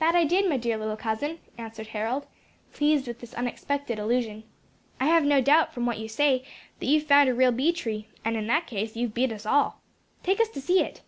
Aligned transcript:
"That 0.00 0.16
I 0.16 0.24
did, 0.24 0.48
my 0.50 0.56
dear 0.56 0.76
little 0.76 0.96
cousin," 0.96 1.38
answered 1.56 1.86
Harold, 1.94 2.26
pleased 2.72 3.06
with 3.06 3.20
this 3.20 3.32
unexpected 3.32 3.96
allusion. 3.96 4.42
"I 4.98 5.06
have 5.06 5.22
no 5.24 5.40
doubt, 5.40 5.72
from 5.72 5.86
what 5.86 5.98
you 5.98 6.08
say, 6.08 6.42
that 6.80 6.86
you 6.86 6.98
have 6.98 7.06
found 7.06 7.28
a 7.28 7.32
real 7.34 7.52
bee 7.52 7.70
tree; 7.72 8.08
and, 8.24 8.36
in 8.36 8.48
that 8.48 8.66
case, 8.66 8.96
you 8.96 9.06
have 9.06 9.14
beat 9.14 9.30
us 9.30 9.46
all. 9.46 9.80
Take 10.24 10.40
us 10.40 10.48
to 10.48 10.60
see 10.60 10.80
it." 10.82 11.02